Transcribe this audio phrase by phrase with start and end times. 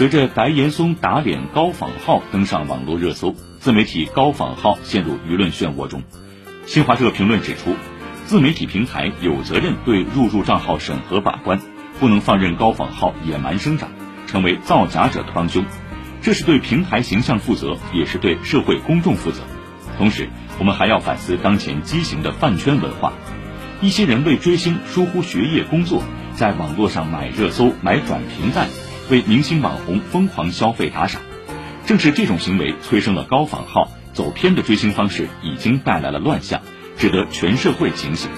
[0.00, 6.02] 随着白岩松打脸高仿号登上网络热搜，自媒体高仿号陷入舆论漩涡中。
[6.64, 7.76] 新华社评论指出，
[8.24, 11.60] 自媒体平台有责任对入驻账号审核把关，
[11.98, 13.90] 不能放任高仿号野蛮生长，
[14.26, 15.66] 成为造假者的帮凶。
[16.22, 19.42] 这是对平台形象负责，也是对社会公众负责。
[19.98, 23.12] 同时，我们还要反思当前畸形的饭圈文化。
[23.82, 26.02] 一些人为追星疏忽学业工作，
[26.36, 28.66] 在网络上买热搜、买转评赞，
[29.10, 31.20] 为明星网红疯狂消费打赏。
[31.86, 36.62] 正是这种行为催生了高仿号，走偏的追星方式已经带来了乱象，
[36.96, 38.30] 值得全社会警醒。